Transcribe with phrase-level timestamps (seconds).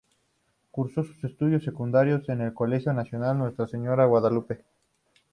[0.71, 4.63] Cursó sus estudios secundarios en el Colegio Nacional Nuestra Señora de Guadalupe.